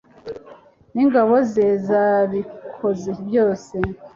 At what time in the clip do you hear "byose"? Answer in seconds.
3.25-3.75